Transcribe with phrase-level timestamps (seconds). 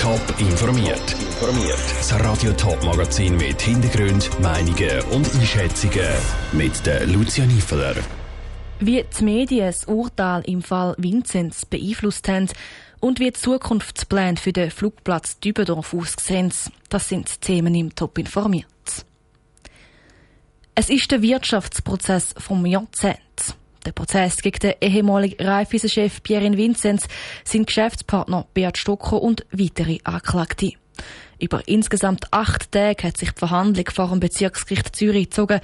[0.00, 1.16] Top informiert.
[1.40, 6.08] Das Radio Top Magazin mit Hintergrund, Meinungen und Einschätzungen
[6.52, 7.96] mit der Lucia Niefeler.
[8.78, 12.48] Wie die Medien das Urteil im Fall Vinzenz beeinflusst haben
[13.00, 16.52] und wie die Zukunftspläne für den Flugplatz Dübendorf aussehen,
[16.88, 18.66] das sind Themen im Top informiert.
[20.76, 23.18] Es ist der Wirtschaftsprozess vom Jahrzehnt.
[23.86, 27.06] Der Prozess gegen den ehemaligen Raiffeisen-Chef Pierre Vinzenz,
[27.44, 30.72] sein Geschäftspartner Beat Stocker und weitere Anklagte.
[31.38, 35.60] Über insgesamt acht Tage hat sich die Verhandlung vor dem Bezirksgericht Zürich gezogen.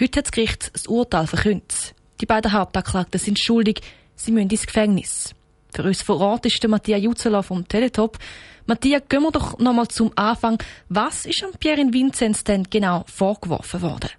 [0.00, 1.94] Heute hat das Gericht das Urteil verkündet.
[2.20, 3.82] Die beiden Hauptanklagten sind schuldig,
[4.16, 5.34] sie müssen ins Gefängnis.
[5.74, 8.18] Für uns vor Ort ist der Matthias Jutzela vom Teletop.
[8.66, 10.62] Matthias, gehen wir doch nochmal zum Anfang.
[10.88, 14.10] Was ist an Pierre Vinzenz denn genau vorgeworfen worden?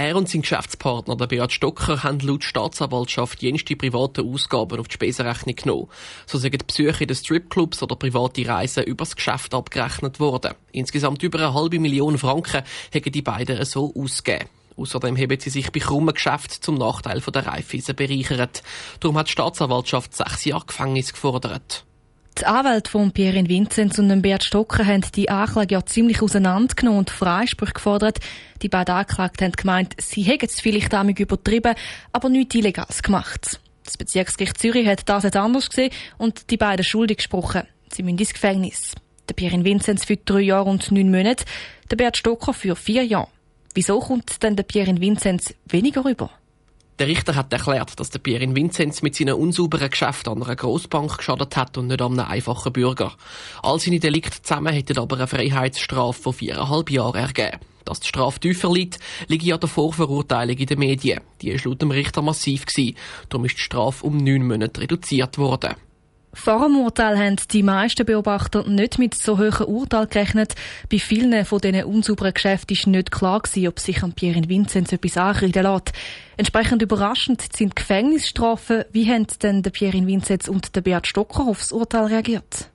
[0.00, 4.94] Er und sein Geschäftspartner, der Beat Stocker, haben laut Staatsanwaltschaft jenste private Ausgaben auf die
[4.94, 5.88] Spesenrechnung genommen.
[6.24, 10.54] So sind Besuche in den Stripclubs oder private Reisen übers Geschäft abgerechnet worden.
[10.70, 12.62] Insgesamt über eine halbe Million Franken
[12.94, 14.48] haben die beiden so ausgegeben.
[14.76, 18.62] Außerdem haben sie sich bei krummen Geschäften zum Nachteil der Raiffeisen bereichert.
[19.00, 21.84] Darum hat die Staatsanwaltschaft sechs Jahre Gefängnis gefordert.
[22.40, 27.10] Die Anwälte von Pierre Vinzenz und Bert Stocker haben die Anklage ja ziemlich auseinandergenommen und
[27.10, 28.18] Freispruch gefordert.
[28.62, 31.74] Die beiden Anklagten haben gemeint, sie hätten es vielleicht damit übertrieben,
[32.12, 33.58] aber nichts Illegales gemacht.
[33.82, 37.62] Das Bezirksgericht Zürich hat das jetzt anders gesehen und die beiden schuldig gesprochen.
[37.92, 38.94] Sie müssen ins Gefängnis.
[39.28, 41.44] Der Pierre Vinzenz für drei Jahre und neun Monate,
[41.90, 43.28] der Bert Stocker für vier Jahre.
[43.74, 46.30] Wieso kommt denn der Pierre Vinzenz weniger rüber?
[46.98, 51.18] Der Richter hat erklärt, dass der Pierin Vinzenz mit seinen unsauberen Geschäften an einer Grossbank
[51.18, 53.12] geschadet hat und nicht an einem einfachen Bürger.
[53.62, 57.60] All seine Delikte zusammen hätten aber eine Freiheitsstrafe von viereinhalb Jahren ergeben.
[57.84, 61.20] Dass die Strafe tiefer liegt, liegt an der Vorverurteilung in den Medien.
[61.40, 62.66] Die war laut dem Richter massiv.
[62.66, 62.96] Gewesen.
[63.28, 65.76] Darum ist die Strafe um neun Monate reduziert worden.
[66.34, 70.54] Vor dem Urteil haben die meisten Beobachter nicht mit so hohen Urteil gerechnet.
[70.90, 74.92] Bei vielen von diesen unsauberen Geschäften war nicht klar, gewesen, ob sich an Pierre Vinzenz
[74.92, 75.92] etwas anreden lässt.
[76.36, 78.84] Entsprechend überraschend sind Gefängnisstrafen.
[78.92, 82.70] Wie haben denn der Pierre Vinzenz und der Beat Stocker aufs Urteil reagiert?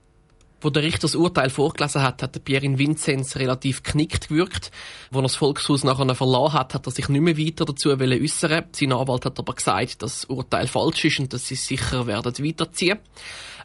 [0.64, 4.70] Wo der Richter das Urteil vorgelesen hat, hat Pierre Vinzenz relativ knickt gewirkt.
[5.10, 8.64] Wo er das Volkshaus nachher verlassen hat, hat er sich nicht mehr weiter dazu äußern
[8.72, 12.32] Sein Anwalt hat aber gesagt, dass das Urteil falsch ist und dass sie sicher werden
[12.42, 12.98] weiterziehen.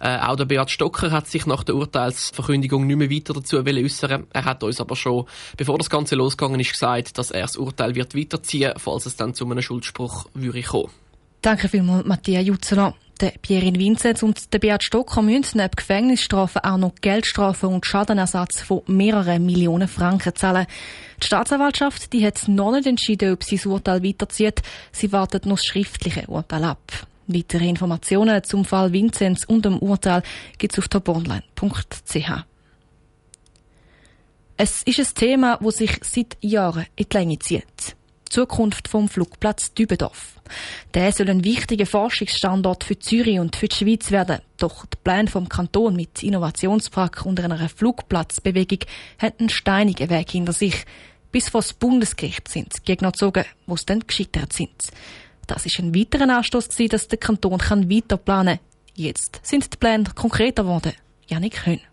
[0.02, 4.28] Äh, auch der Beat Stocker hat sich nach der Urteilsverkündigung nicht mehr weiter dazu äußern.
[4.34, 7.96] Er hat uns aber schon, bevor das Ganze losgegangen ist, gesagt, dass er das Urteil
[7.96, 10.90] wird weiterziehen, falls es dann zu einem Schuldspruch würde kommen.
[11.42, 12.96] Danke vielmals, Matthias Jutzeler.
[13.22, 18.62] Der Pierin Vinzenz und der Beat Stocker müssen neben Gefängnisstrafen auch noch Geldstrafen und Schadenersatz
[18.62, 20.68] von mehreren Millionen Franken zahlen.
[21.22, 24.62] Die Staatsanwaltschaft die hat noch nicht entschieden, ob sie das Urteil weiterzieht.
[24.92, 27.08] Sie wartet noch das schriftliche Urteil ab.
[27.28, 30.24] Weitere Informationen zum Fall Vinzenz und dem Urteil
[30.58, 32.32] gibt es auf toponline.ch.
[34.58, 37.96] Es ist ein Thema, das sich seit Jahren in die Länge zieht.
[38.30, 40.40] Zukunft vom Flugplatz Dübendorf.
[40.94, 44.40] Der soll ein wichtiger Forschungsstandort für Zürich und für die Schweiz werden.
[44.58, 48.80] Doch der Plan vom Kanton mit Innovationspark und einer Flugplatzbewegung
[49.18, 50.86] hat einen steinigen Weg hinter sich.
[51.32, 54.72] Bis vor das Bundesgericht sind die Gegner gezogen, wo sie dann gescheitert sind.
[55.46, 58.66] Das ist ein weiterer Anstoß dass der Kanton kann weiter planen kann.
[58.96, 60.94] Jetzt sind die Pläne konkreter geworden.
[61.28, 61.89] Janik Höhn.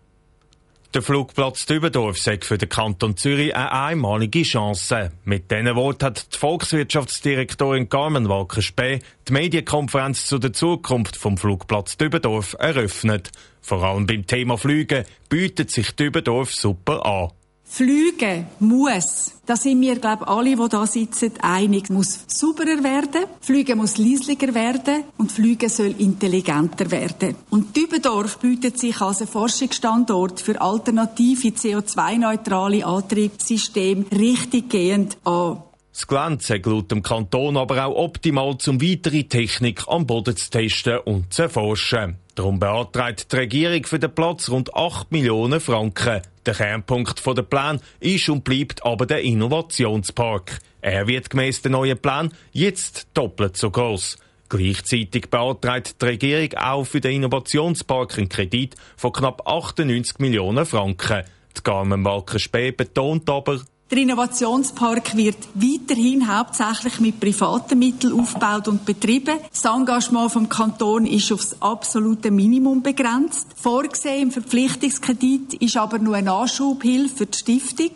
[0.93, 5.11] Der Flugplatz Dübendorf sei für den Kanton Zürich eine einmalige Chance.
[5.25, 11.97] Mit diesen Worten hat die Volkswirtschaftsdirektorin Carmen Walker-Spee die Medienkonferenz zu der Zukunft vom Flugplatz
[11.97, 13.31] Dübendorf eröffnet.
[13.61, 17.31] Vor allem beim Thema Flüge bietet sich Dübendorf super an.
[17.69, 23.25] Flüge muss, da sind wir, glaube ich, alle, die da sitzen, einig, muss sauberer werden,
[23.41, 27.35] Flüge muss leislicher werden und Flüge soll intelligenter werden.
[27.49, 35.61] Und Dübendorf bietet sich als ein Forschungsstandort für alternative CO2-neutrale Antriebssysteme richtiggehend an.
[35.91, 40.49] Das Gelände sei laut dem Kanton aber auch optimal, um weitere Technik am Boden zu
[40.49, 42.17] testen und zu erforschen.
[42.35, 46.21] Darum beantragt die Regierung für den Platz rund 8 Millionen Franken.
[46.47, 50.59] Der Kernpunkt der Plan ist und bleibt aber der Innovationspark.
[50.79, 54.17] Er wird gemäß den neuen Plan jetzt doppelt so groß.
[54.47, 61.23] Gleichzeitig beantragt die Regierung auch für den Innovationspark einen Kredit von knapp 98 Millionen Franken.
[61.57, 68.85] Die Carmen Walker-Spee betont aber, der Innovationspark wird weiterhin hauptsächlich mit privaten Mitteln aufgebaut und
[68.85, 69.39] betrieben.
[69.49, 73.47] Das Engagement vom Kanton ist aufs absolute Minimum begrenzt.
[73.55, 77.91] Vorgesehen im Verpflichtungskredit ist aber nur eine Anschubhilfe für die Stiftung.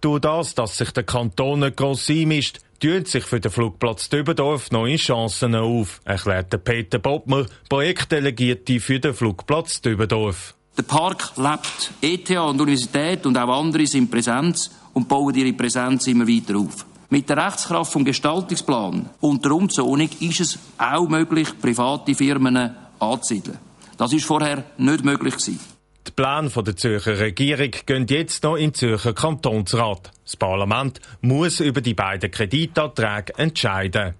[0.00, 4.70] Durch das, dass sich der Kanton nicht gross einmischt, tun sich für den Flugplatz Dübendorf
[4.70, 10.54] neue Chancen auf, erklärte Peter Bottmer, Projektdelegierte für den Flugplatz Dübendorf.
[10.76, 11.92] Der Park lebt.
[12.00, 16.84] ETH und Universität und auch andere sind Präsenz und bauen ihre Präsenz immer weiter auf.
[17.10, 23.58] Mit der Rechtskraft vom Gestaltungsplan und der Umzonung ist es auch möglich, private Firmen anzusiedeln.
[23.96, 25.60] Das ist vorher nicht möglich gewesen.
[26.06, 30.10] Die Pläne der Zürcher Regierung gehen jetzt noch in den Zürcher Kantonsrat.
[30.24, 34.14] Das Parlament muss über die beiden Kreditanträge entscheiden.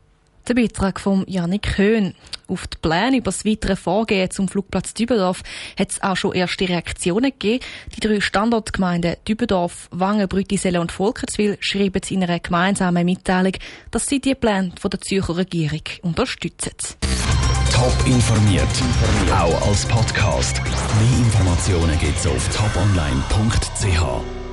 [0.46, 2.14] Der Beitrag von Janik Höhn.
[2.49, 5.43] Auf die Pläne über das weitere Vorgehen zum Flugplatz Dübendorf
[5.79, 7.64] hat es auch schon erste Reaktionen gegeben.
[7.96, 13.55] Die drei Standortgemeinden Dübendorf, Wangen, Brütiselle und Volkertswil schreiben in einer gemeinsamen Mitteilung,
[13.91, 16.73] dass sie die Pläne von der Zürcher Regierung unterstützen.
[17.73, 18.69] Top informiert,
[19.32, 20.61] auch als Podcast.
[20.62, 24.44] Mehr Informationen gibt's auf toponline.ch.